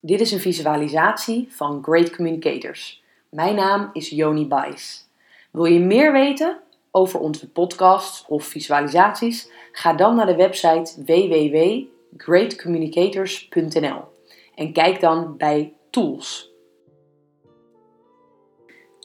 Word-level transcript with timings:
Dit 0.00 0.20
is 0.20 0.32
een 0.32 0.40
visualisatie 0.40 1.46
van 1.50 1.82
Great 1.82 2.16
Communicators. 2.16 3.02
Mijn 3.28 3.54
naam 3.54 3.90
is 3.92 4.08
Joni 4.08 4.46
Bijs. 4.46 5.08
Wil 5.50 5.64
je 5.64 5.80
meer 5.80 6.12
weten 6.12 6.58
over 6.90 7.20
onze 7.20 7.50
podcasts 7.50 8.24
of 8.28 8.44
visualisaties? 8.44 9.50
Ga 9.72 9.92
dan 9.92 10.16
naar 10.16 10.26
de 10.26 10.36
website 10.36 11.04
www.greatcommunicators.nl 11.04 14.04
en 14.54 14.72
kijk 14.72 15.00
dan 15.00 15.36
bij 15.36 15.72
Tools. 15.90 16.50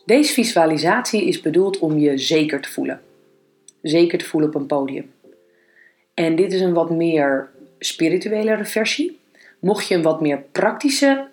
Deze 0.05 0.33
visualisatie 0.33 1.25
is 1.25 1.41
bedoeld 1.41 1.79
om 1.79 1.97
je 1.97 2.17
zeker 2.17 2.61
te 2.61 2.71
voelen. 2.71 3.01
Zeker 3.81 4.17
te 4.17 4.25
voelen 4.25 4.49
op 4.49 4.55
een 4.55 4.65
podium. 4.65 5.13
En 6.13 6.35
dit 6.35 6.53
is 6.53 6.61
een 6.61 6.73
wat 6.73 6.89
meer 6.89 7.49
spirituele 7.79 8.65
versie. 8.65 9.21
Mocht 9.63 9.87
je 9.87 9.95
een 9.95 10.01
wat 10.01 10.21
meer 10.21 10.41
praktische 10.51 11.27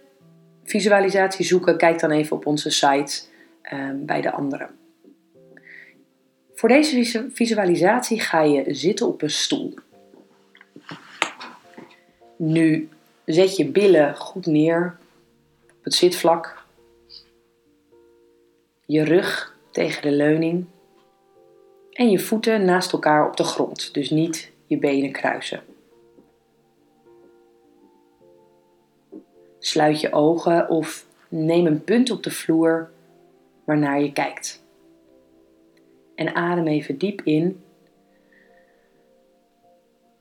visualisatie 0.65 1.45
zoeken, 1.45 1.77
kijk 1.77 2.01
dan 2.01 2.11
even 2.11 2.37
op 2.37 2.47
onze 2.47 2.71
site 2.71 3.23
uh, 3.73 3.91
bij 3.95 4.21
de 4.21 4.31
andere. 4.31 4.69
Voor 6.55 6.69
deze 6.69 7.29
visualisatie 7.33 8.21
ga 8.21 8.43
je 8.43 8.75
zitten 8.75 9.07
op 9.07 9.23
een 9.23 9.31
stoel. 9.31 9.75
Nu 12.37 12.89
zet 13.25 13.57
je 13.57 13.67
billen 13.67 14.17
goed 14.17 14.47
neer 14.47 14.97
op 15.79 15.85
het 15.85 15.95
zitvlak. 15.95 16.65
Je 18.87 19.05
rug 19.05 19.57
tegen 19.71 20.03
de 20.03 20.13
leuning. 20.13 20.65
En 21.93 22.11
je 22.11 22.19
voeten 22.19 22.65
naast 22.65 22.93
elkaar 22.93 23.27
op 23.27 23.37
de 23.37 23.45
grond, 23.45 23.95
dus 23.95 24.11
niet 24.11 24.51
je 24.67 24.79
benen 24.79 25.13
kruisen. 25.13 25.70
Sluit 29.61 30.01
je 30.01 30.13
ogen 30.13 30.69
of 30.69 31.07
neem 31.29 31.67
een 31.67 31.85
punt 31.85 32.11
op 32.11 32.23
de 32.23 32.31
vloer 32.31 32.91
waarnaar 33.65 34.01
je 34.01 34.13
kijkt. 34.13 34.65
En 36.15 36.35
adem 36.35 36.67
even 36.67 36.99
diep 36.99 37.21
in 37.21 37.65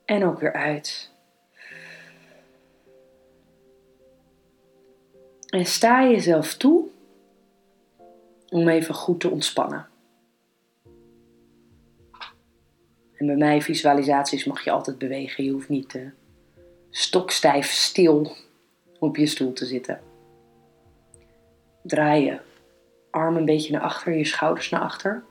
en 0.06 0.26
ook 0.26 0.40
weer 0.40 0.54
uit. 0.54 1.12
En 5.50 5.66
sta 5.66 6.08
jezelf 6.08 6.54
toe 6.54 6.88
om 8.50 8.68
even 8.68 8.94
goed 8.96 9.20
te 9.20 9.30
ontspannen. 9.30 9.88
En 13.16 13.26
bij 13.26 13.36
mij 13.36 13.62
visualisaties 13.62 14.46
mag 14.46 14.64
je 14.64 14.72
altijd 14.72 14.98
bewegen. 14.98 15.44
Je 15.44 15.52
hoeft 15.52 15.70
niet 15.70 15.94
uh, 15.94 16.10
stokstijf 16.90 17.72
stil 17.72 18.36
op 19.00 19.18
je 19.18 19.26
stoel 19.26 19.54
te 19.54 19.66
zitten. 19.66 20.02
Draai 21.82 22.26
je 22.26 22.40
arm 23.10 23.36
een 23.36 23.46
beetje 23.46 23.72
naar 23.72 23.82
achter, 23.82 24.14
je 24.14 24.26
schouders 24.26 24.70
naar 24.70 24.82
achter. 24.82 25.24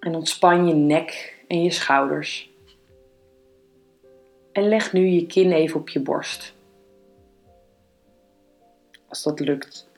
En 0.00 0.14
ontspan 0.14 0.66
je 0.66 0.74
nek 0.74 1.42
en 1.48 1.62
je 1.62 1.70
schouders. 1.70 2.50
En 4.52 4.68
leg 4.68 4.92
nu 4.92 5.06
je 5.06 5.26
kin 5.26 5.52
even 5.52 5.80
op 5.80 5.88
je 5.88 6.00
borst. 6.00 6.54
Als 9.08 9.22
dat 9.22 9.40
lukt. 9.40 9.88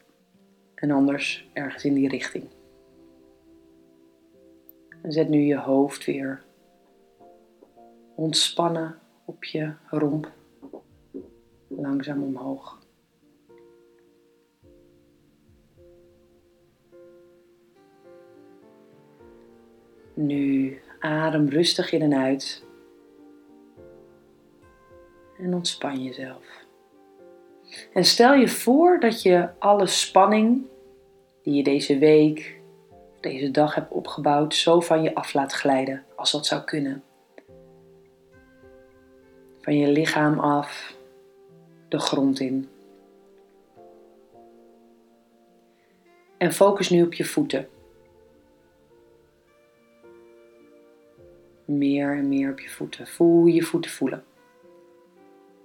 En 0.74 0.90
anders 0.90 1.48
ergens 1.52 1.84
in 1.84 1.94
die 1.94 2.08
richting. 2.08 2.44
En 5.02 5.12
zet 5.12 5.28
nu 5.28 5.40
je 5.40 5.58
hoofd 5.58 6.04
weer 6.04 6.42
ontspannen 8.14 8.98
op 9.24 9.44
je 9.44 9.72
romp 9.90 10.32
langzaam 11.82 12.22
omhoog. 12.22 12.78
Nu 20.14 20.78
adem 20.98 21.48
rustig 21.48 21.92
in 21.92 22.02
en 22.02 22.14
uit. 22.14 22.64
En 25.38 25.54
ontspan 25.54 26.02
jezelf. 26.02 26.62
En 27.92 28.04
stel 28.04 28.34
je 28.34 28.48
voor 28.48 29.00
dat 29.00 29.22
je 29.22 29.48
alle 29.58 29.86
spanning 29.86 30.66
die 31.42 31.54
je 31.54 31.62
deze 31.62 31.98
week, 31.98 32.60
deze 33.20 33.50
dag 33.50 33.74
hebt 33.74 33.92
opgebouwd, 33.92 34.54
zo 34.54 34.80
van 34.80 35.02
je 35.02 35.14
af 35.14 35.34
laat 35.34 35.52
glijden, 35.52 36.04
als 36.16 36.32
dat 36.32 36.46
zou 36.46 36.62
kunnen. 36.62 37.02
Van 39.60 39.76
je 39.76 39.88
lichaam 39.88 40.38
af, 40.38 40.96
de 41.92 41.98
grond 41.98 42.40
in. 42.40 42.68
En 46.38 46.52
focus 46.52 46.90
nu 46.90 47.02
op 47.02 47.14
je 47.14 47.24
voeten. 47.24 47.68
Meer 51.64 52.16
en 52.16 52.28
meer 52.28 52.50
op 52.50 52.60
je 52.60 52.68
voeten. 52.68 53.06
Voel 53.06 53.46
je 53.46 53.62
voeten 53.62 53.90
voelen. 53.90 54.24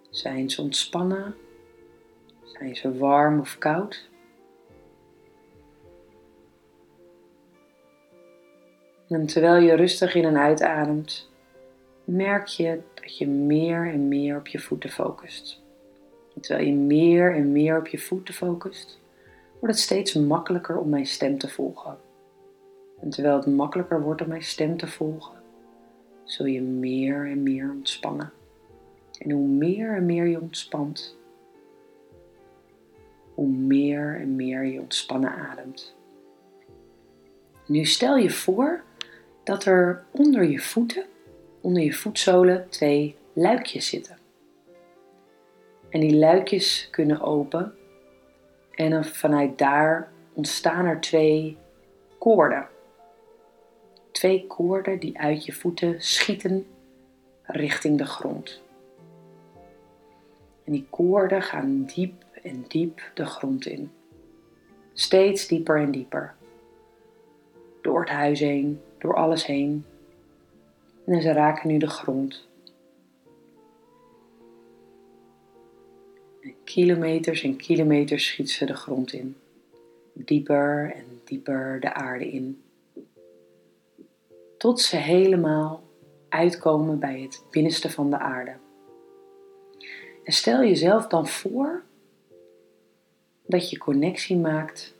Zijn 0.09 0.49
ze 0.49 0.61
ontspannen? 0.61 1.35
Zijn 2.43 2.75
ze 2.75 2.97
warm 2.97 3.39
of 3.39 3.57
koud? 3.57 4.09
En 9.07 9.25
terwijl 9.25 9.63
je 9.63 9.73
rustig 9.73 10.15
in 10.15 10.25
en 10.25 10.37
uitademt, 10.37 11.29
merk 12.03 12.47
je 12.47 12.81
dat 12.93 13.17
je 13.17 13.27
meer 13.27 13.91
en 13.91 14.07
meer 14.07 14.37
op 14.37 14.47
je 14.47 14.59
voeten 14.59 14.89
focust 14.89 15.65
terwijl 16.39 16.67
je 16.67 16.73
meer 16.73 17.35
en 17.35 17.51
meer 17.51 17.77
op 17.77 17.87
je 17.87 17.97
voeten 17.97 18.33
focust, 18.33 18.99
wordt 19.59 19.75
het 19.75 19.83
steeds 19.83 20.13
makkelijker 20.13 20.77
om 20.77 20.89
mijn 20.89 21.05
stem 21.05 21.37
te 21.37 21.49
volgen. 21.49 21.97
En 23.01 23.09
terwijl 23.09 23.35
het 23.35 23.45
makkelijker 23.45 24.01
wordt 24.01 24.21
om 24.21 24.27
mijn 24.27 24.43
stem 24.43 24.77
te 24.77 24.87
volgen, 24.87 25.35
zul 26.23 26.45
je 26.45 26.61
meer 26.61 27.29
en 27.29 27.43
meer 27.43 27.71
ontspannen. 27.71 28.31
En 29.19 29.31
hoe 29.31 29.47
meer 29.47 29.95
en 29.95 30.05
meer 30.05 30.25
je 30.25 30.41
ontspant, 30.41 31.17
hoe 33.33 33.47
meer 33.47 34.19
en 34.19 34.35
meer 34.35 34.63
je 34.63 34.79
ontspannen 34.79 35.35
ademt. 35.35 35.95
Nu 37.65 37.85
stel 37.85 38.17
je 38.17 38.29
voor 38.29 38.83
dat 39.43 39.65
er 39.65 40.03
onder 40.11 40.43
je 40.43 40.59
voeten, 40.59 41.05
onder 41.61 41.83
je 41.83 41.93
voetzolen, 41.93 42.69
twee 42.69 43.15
luikjes 43.33 43.89
zitten. 43.89 44.16
En 45.89 45.99
die 45.99 46.15
luikjes 46.15 46.87
kunnen 46.91 47.21
open. 47.21 47.73
En 48.75 49.05
vanuit 49.05 49.57
daar 49.57 50.11
ontstaan 50.33 50.85
er 50.85 51.01
twee 51.01 51.57
koorden. 52.17 52.67
Twee 54.11 54.47
koorden 54.47 54.99
die 54.99 55.19
uit 55.19 55.45
je 55.45 55.53
voeten 55.53 56.01
schieten 56.01 56.67
richting 57.43 57.97
de 57.97 58.05
grond. 58.05 58.61
En 60.63 60.71
die 60.71 60.87
koorden 60.89 61.41
gaan 61.41 61.85
diep 61.85 62.23
en 62.43 62.65
diep 62.67 63.11
de 63.13 63.25
grond 63.25 63.65
in. 63.65 63.91
Steeds 64.93 65.47
dieper 65.47 65.77
en 65.77 65.91
dieper. 65.91 66.35
Door 67.81 67.99
het 67.99 68.09
huis 68.09 68.39
heen, 68.39 68.81
door 68.97 69.15
alles 69.15 69.45
heen. 69.45 69.85
En 71.05 71.21
ze 71.21 71.31
raken 71.31 71.67
nu 71.67 71.77
de 71.77 71.89
grond. 71.89 72.47
Kilometers 76.67 77.43
en 77.43 77.55
kilometers 77.55 78.25
schiet 78.25 78.51
ze 78.51 78.65
de 78.65 78.75
grond 78.75 79.13
in. 79.13 79.35
Dieper 80.13 80.93
en 80.95 81.21
dieper 81.23 81.79
de 81.79 81.93
aarde 81.93 82.31
in. 82.31 82.61
Tot 84.57 84.81
ze 84.81 84.95
helemaal 84.95 85.83
uitkomen 86.29 86.99
bij 86.99 87.21
het 87.21 87.43
binnenste 87.51 87.89
van 87.89 88.09
de 88.09 88.17
aarde. 88.17 88.55
En 90.23 90.33
stel 90.33 90.59
jezelf 90.59 91.07
dan 91.07 91.27
voor 91.27 91.83
dat 93.45 93.69
je 93.69 93.77
connectie 93.77 94.37
maakt 94.37 94.93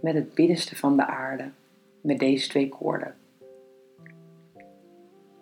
met 0.00 0.14
het 0.14 0.34
binnenste 0.34 0.76
van 0.76 0.96
de 0.96 1.06
aarde, 1.06 1.50
met 2.00 2.18
deze 2.18 2.48
twee 2.48 2.68
koorden. 2.68 3.16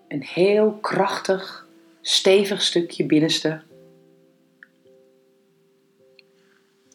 Een 0.09 0.23
heel 0.23 0.73
krachtig, 0.73 1.69
stevig 2.01 2.63
stukje 2.63 3.07
binnenste 3.07 3.63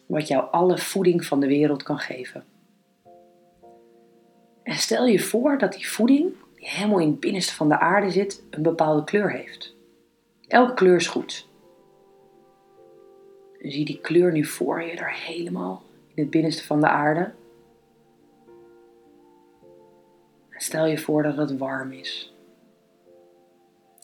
wat 0.06 0.28
jou 0.28 0.50
alle 0.50 0.78
voeding 0.78 1.24
van 1.24 1.40
de 1.40 1.46
wereld 1.46 1.82
kan 1.82 1.98
geven. 1.98 2.44
En 4.62 4.74
stel 4.74 5.06
je 5.06 5.20
voor 5.20 5.58
dat 5.58 5.72
die 5.72 5.88
voeding, 5.88 6.32
die 6.54 6.68
helemaal 6.68 6.98
in 6.98 7.10
het 7.10 7.20
binnenste 7.20 7.54
van 7.54 7.68
de 7.68 7.78
aarde 7.78 8.10
zit, 8.10 8.42
een 8.50 8.62
bepaalde 8.62 9.04
kleur 9.04 9.30
heeft. 9.30 9.74
Elke 10.48 10.74
kleur 10.74 10.96
is 10.96 11.06
goed. 11.06 11.48
Zie 13.58 13.84
die 13.84 14.00
kleur 14.00 14.32
nu 14.32 14.44
voor 14.44 14.82
je, 14.82 14.96
daar 14.96 15.22
helemaal 15.26 15.82
in 16.14 16.22
het 16.22 16.30
binnenste 16.30 16.64
van 16.64 16.80
de 16.80 16.88
aarde. 16.88 17.32
Stel 20.50 20.86
je 20.86 20.98
voor 20.98 21.22
dat 21.22 21.36
het 21.36 21.58
warm 21.58 21.92
is. 21.92 22.34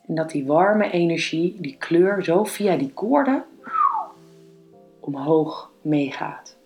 En 0.06 0.14
dat 0.14 0.31
die 0.31 0.46
warme 0.46 0.90
energie, 0.90 1.56
die 1.60 1.76
kleur, 1.78 2.25
zo 2.25 2.44
via 2.44 2.76
die 2.76 2.93
koorden 2.93 3.44
omhoog 5.02 5.72
meegaat. 5.81 6.58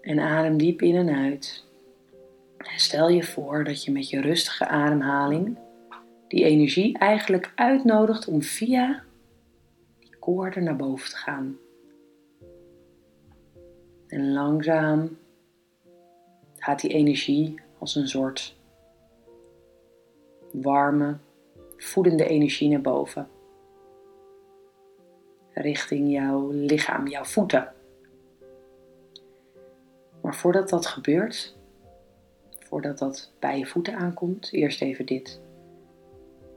En 0.00 0.18
adem 0.18 0.56
diep 0.56 0.82
in 0.82 0.94
en 0.94 1.08
uit. 1.08 1.64
En 2.56 2.78
stel 2.78 3.08
je 3.08 3.22
voor 3.22 3.64
dat 3.64 3.84
je 3.84 3.92
met 3.92 4.08
je 4.08 4.20
rustige 4.20 4.66
ademhaling 4.66 5.56
die 6.28 6.44
energie 6.44 6.98
eigenlijk 6.98 7.52
uitnodigt 7.54 8.28
om 8.28 8.42
via 8.42 9.02
die 9.98 10.16
koorden 10.18 10.64
naar 10.64 10.76
boven 10.76 11.10
te 11.10 11.16
gaan. 11.16 11.58
En 14.06 14.32
langzaam 14.32 15.18
gaat 16.56 16.80
die 16.80 16.90
energie 16.90 17.60
als 17.78 17.94
een 17.94 18.08
soort 18.08 18.56
warme, 20.52 21.16
voedende 21.76 22.26
energie 22.26 22.68
naar 22.68 22.80
boven. 22.80 23.28
Richting 25.54 26.12
jouw 26.12 26.50
lichaam, 26.50 27.08
jouw 27.08 27.24
voeten. 27.24 27.72
Maar 30.22 30.34
voordat 30.34 30.68
dat 30.68 30.86
gebeurt, 30.86 31.56
voordat 32.58 32.98
dat 32.98 33.32
bij 33.38 33.58
je 33.58 33.66
voeten 33.66 33.96
aankomt, 33.96 34.52
eerst 34.52 34.80
even 34.82 35.06
dit. 35.06 35.40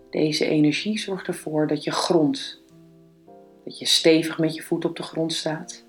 Deze 0.10 0.46
energie 0.46 1.00
zorgt 1.00 1.28
ervoor 1.28 1.68
dat 1.68 1.84
je 1.84 1.92
grond, 1.92 2.62
dat 3.64 3.80
je 3.80 3.86
stevig 3.86 4.40
met 4.40 4.56
je 4.56 4.62
voet 4.62 4.86
op 4.86 4.96
de 4.96 5.04
grond 5.04 5.34
staat, 5.34 5.86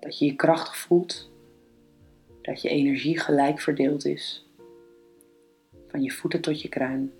dat 0.00 0.18
je 0.18 0.24
je 0.24 0.36
krachtig 0.36 0.76
voelt, 0.76 1.30
dat 2.42 2.62
je 2.62 2.68
energie 2.68 3.18
gelijk 3.18 3.60
verdeeld 3.60 4.04
is, 4.04 4.46
van 5.88 6.02
je 6.02 6.10
voeten 6.10 6.40
tot 6.40 6.62
je 6.62 6.68
kruin. 6.68 7.12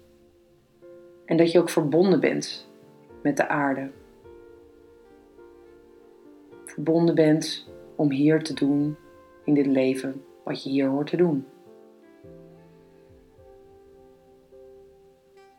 En 1.24 1.36
dat 1.36 1.52
je 1.52 1.58
ook 1.58 1.70
verbonden 1.70 2.20
bent 2.20 2.68
met 3.22 3.36
de 3.36 3.48
aarde. 3.48 3.90
Verbonden 6.76 7.14
bent 7.14 7.68
om 7.94 8.10
hier 8.10 8.42
te 8.42 8.54
doen 8.54 8.96
in 9.44 9.54
dit 9.54 9.66
leven 9.66 10.24
wat 10.44 10.62
je 10.62 10.70
hier 10.70 10.88
hoort 10.88 11.06
te 11.06 11.16
doen. 11.16 11.46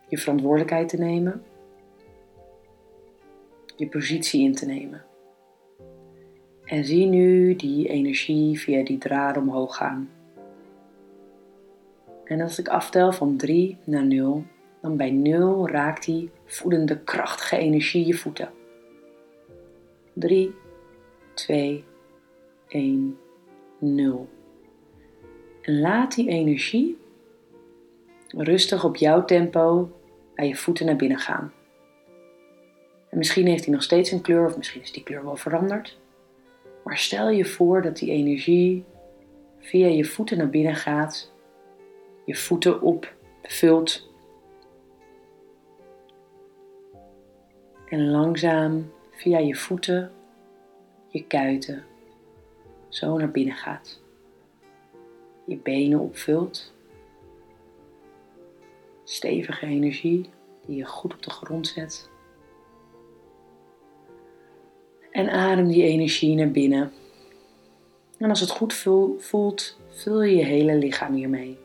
Je 0.08 0.18
verantwoordelijkheid 0.18 0.90
te 0.90 0.98
nemen, 0.98 1.44
je 3.76 3.88
positie 3.88 4.44
in 4.44 4.54
te 4.54 4.66
nemen. 4.66 5.06
En 6.64 6.86
zie 6.86 7.06
nu 7.06 7.56
die 7.56 7.88
energie 7.88 8.60
via 8.60 8.84
die 8.84 8.98
draad 8.98 9.38
omhoog 9.38 9.76
gaan. 9.76 10.10
En 12.24 12.42
als 12.42 12.60
ik 12.60 12.68
aftel 12.68 13.12
van 13.12 13.38
3 13.38 13.78
naar 13.84 14.06
0, 14.06 14.44
dan 14.82 14.98
bij 14.98 15.12
0 15.12 15.70
raakt 15.70 16.06
die 16.06 16.30
voedende 16.46 17.00
krachtige 17.00 17.58
energie 17.58 18.06
je 18.06 18.14
voeten. 18.14 18.50
3, 20.14 20.54
2, 21.38 21.84
1, 22.68 23.18
0. 23.80 24.30
En 25.62 25.80
laat 25.80 26.16
die 26.16 26.30
energie 26.30 26.98
rustig 28.28 28.84
op 28.84 28.96
jouw 28.96 29.26
tempo 29.26 29.92
bij 30.36 30.48
je 30.48 30.56
voeten 30.56 30.86
naar 30.86 30.96
binnen 30.96 31.20
gaan. 31.20 31.54
En 33.10 33.18
misschien 33.18 33.48
heeft 33.48 33.66
hij 33.66 33.74
nog 33.74 33.84
steeds 33.84 34.12
een 34.12 34.22
kleur 34.22 34.46
of 34.46 34.58
misschien 34.58 34.82
is 34.82 34.92
die 34.92 35.04
kleur 35.04 35.24
wel 35.24 35.36
veranderd. 35.36 36.00
Maar 36.84 36.98
stel 36.98 37.30
je 37.30 37.46
voor 37.46 37.82
dat 37.82 37.98
die 37.98 38.12
energie 38.12 38.86
via 39.60 39.88
je 39.88 40.06
voeten 40.06 40.38
naar 40.38 40.50
binnen 40.50 40.76
gaat, 40.76 41.34
je 42.26 42.36
voeten 42.36 42.82
opvult 42.82 44.10
en 47.90 48.10
langzaam 48.10 48.92
via 49.12 49.38
je 49.38 49.56
voeten, 49.56 50.12
je 51.18 51.24
kuiten, 51.28 51.86
zo 52.90 53.18
naar 53.18 53.32
binnen 53.32 53.56
gaat. 53.56 54.02
Je 55.46 55.58
benen 55.58 56.00
opvult. 56.00 56.74
Stevige 59.04 59.66
energie 59.66 60.30
die 60.66 60.76
je 60.76 60.86
goed 60.86 61.14
op 61.14 61.24
de 61.24 61.30
grond 61.30 61.68
zet. 61.68 62.10
En 65.12 65.30
adem 65.30 65.68
die 65.68 65.84
energie 65.84 66.36
naar 66.36 66.52
binnen. 66.52 66.92
En 68.18 68.30
als 68.30 68.40
het 68.40 68.50
goed 68.50 68.74
voelt, 69.18 69.78
vul 69.90 70.22
je 70.22 70.36
je 70.36 70.44
hele 70.44 70.76
lichaam 70.76 71.14
hiermee. 71.14 71.58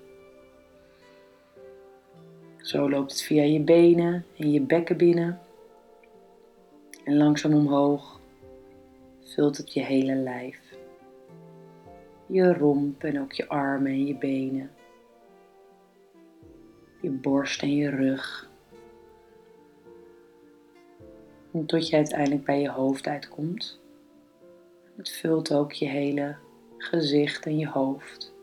Zo 2.57 2.91
loopt 2.91 3.11
het 3.11 3.23
via 3.23 3.43
je 3.43 3.61
benen 3.61 4.27
en 4.37 4.53
je 4.53 4.61
bekken 4.61 4.97
binnen. 4.97 5.41
En 7.05 7.17
langzaam 7.17 7.55
omhoog 7.55 8.21
vult 9.35 9.57
het 9.57 9.73
je 9.73 9.81
hele 9.81 10.15
lijf. 10.15 10.59
Je 12.27 12.53
romp 12.53 13.05
en 13.05 13.21
ook 13.21 13.33
je 13.33 13.49
armen 13.49 13.93
en 13.93 14.07
je 14.07 14.17
benen. 14.17 14.71
Je 17.01 17.11
borst 17.11 17.63
en 17.63 17.77
je 17.77 17.91
rug. 17.91 18.51
tot 21.67 21.89
je 21.89 21.97
uiteindelijk 21.97 22.45
bij 22.45 22.61
je 22.61 22.71
hoofd 22.71 23.07
uitkomt. 23.07 23.81
Het 24.97 25.11
vult 25.11 25.55
ook 25.55 25.73
je 25.73 25.87
hele 25.87 26.37
gezicht 26.79 27.47
en 27.47 27.59
je 27.59 27.69
hoofd. 27.69 28.35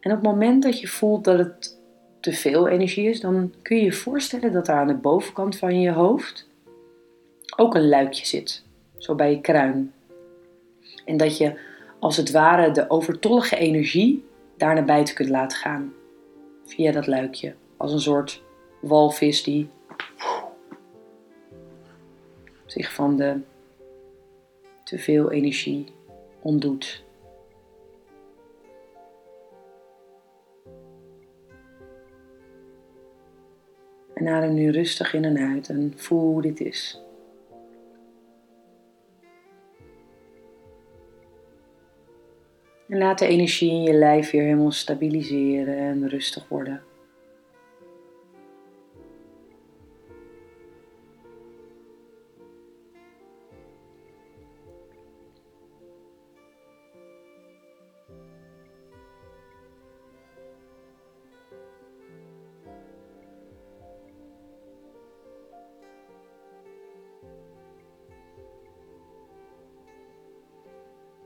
En 0.00 0.10
op 0.10 0.16
het 0.16 0.26
moment 0.26 0.62
dat 0.62 0.80
je 0.80 0.88
voelt 0.88 1.24
dat 1.24 1.38
het 1.38 1.80
te 2.20 2.32
veel 2.32 2.68
energie 2.68 3.08
is, 3.08 3.20
dan 3.20 3.54
kun 3.62 3.76
je 3.76 3.82
je 3.82 3.92
voorstellen 3.92 4.52
dat 4.52 4.68
er 4.68 4.74
aan 4.74 4.86
de 4.86 4.94
bovenkant 4.94 5.56
van 5.56 5.80
je 5.80 5.90
hoofd 5.90 6.50
ook 7.56 7.74
een 7.74 7.88
luikje 7.88 8.26
zit, 8.26 8.64
zo 9.02 9.14
bij 9.14 9.30
je 9.30 9.40
kruin. 9.40 9.92
En 11.04 11.16
dat 11.16 11.36
je 11.36 11.58
als 11.98 12.16
het 12.16 12.30
ware 12.30 12.70
de 12.70 12.90
overtollige 12.90 13.56
energie 13.56 14.24
daar 14.56 14.74
naar 14.74 14.84
buiten 14.84 15.14
kunt 15.14 15.28
laten 15.28 15.58
gaan, 15.58 15.92
via 16.64 16.92
dat 16.92 17.06
luikje, 17.06 17.54
als 17.76 17.92
een 17.92 18.00
soort 18.00 18.42
walvis 18.80 19.42
die 19.42 19.68
zich 22.66 22.92
van 22.92 23.16
de 23.16 23.40
te 24.84 24.98
veel 24.98 25.30
energie 25.30 25.86
ontdoet. 26.40 27.04
En 34.14 34.28
adem 34.28 34.54
nu 34.54 34.70
rustig 34.70 35.14
in 35.14 35.24
en 35.24 35.38
uit 35.38 35.68
en 35.68 35.92
voel 35.96 36.20
hoe 36.20 36.42
dit 36.42 36.60
is. 36.60 37.01
En 42.92 42.98
laat 42.98 43.18
de 43.18 43.26
energie 43.26 43.70
in 43.70 43.82
je 43.82 43.92
lijf 43.92 44.30
weer 44.30 44.42
helemaal 44.42 44.70
stabiliseren 44.70 45.76
en 45.76 46.08
rustig 46.08 46.48
worden. 46.48 46.82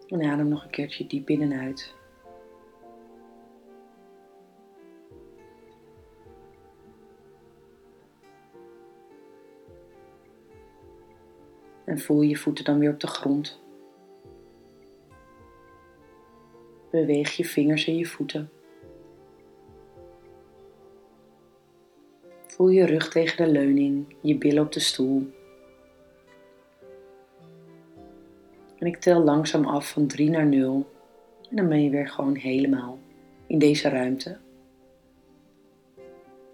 En 0.06 0.22
adem 0.22 0.48
nog 0.48 0.64
een 0.64 0.70
keertje 0.70 1.06
diep 1.06 1.30
in 1.30 1.42
en 1.42 1.52
uit. 1.52 1.94
En 11.84 11.98
voel 11.98 12.22
je 12.22 12.36
voeten 12.36 12.64
dan 12.64 12.78
weer 12.78 12.90
op 12.90 13.00
de 13.00 13.06
grond. 13.06 13.60
Beweeg 16.90 17.36
je 17.36 17.44
vingers 17.44 17.86
en 17.86 17.96
je 17.96 18.06
voeten. 18.06 18.50
Voel 22.46 22.68
je 22.68 22.86
rug 22.86 23.08
tegen 23.08 23.44
de 23.44 23.52
leuning, 23.52 24.16
je 24.20 24.38
billen 24.38 24.62
op 24.62 24.72
de 24.72 24.80
stoel. 24.80 25.30
Ik 28.86 28.96
tel 28.96 29.22
langzaam 29.22 29.64
af 29.64 29.90
van 29.90 30.06
3 30.06 30.30
naar 30.30 30.46
0. 30.46 30.90
En 31.50 31.56
dan 31.56 31.68
ben 31.68 31.82
je 31.82 31.90
weer 31.90 32.08
gewoon 32.08 32.34
helemaal 32.34 32.98
in 33.46 33.58
deze 33.58 33.88
ruimte. 33.88 34.38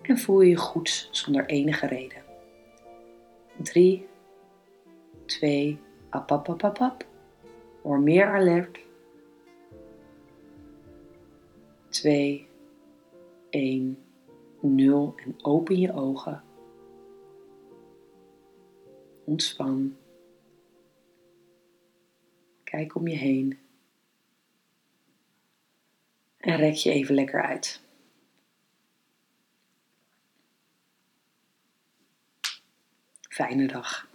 En 0.02 0.18
voel 0.18 0.40
je 0.40 0.48
je 0.50 0.56
goed 0.56 1.08
zonder 1.10 1.46
enige 1.46 1.86
reden. 1.86 2.22
3, 3.62 4.06
2, 5.24 5.78
apapapapap. 6.08 7.06
Hoor 7.82 8.00
meer 8.00 8.26
alert. 8.26 8.78
2, 11.88 12.48
1, 13.50 13.98
0 14.60 15.14
en 15.24 15.34
open 15.42 15.78
je 15.78 15.92
ogen. 15.92 16.42
Ontspan. 19.24 19.96
Kijk 22.72 22.94
om 22.94 23.08
je 23.08 23.16
heen. 23.16 23.58
En 26.36 26.56
rek 26.56 26.74
je 26.74 26.90
even 26.90 27.14
lekker 27.14 27.42
uit. 27.42 27.80
Fijne 33.28 33.66
dag. 33.66 34.08